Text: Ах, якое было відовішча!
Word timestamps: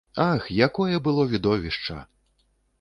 Ах, 0.29 0.47
якое 0.67 0.95
было 1.09 1.27
відовішча! 1.37 2.01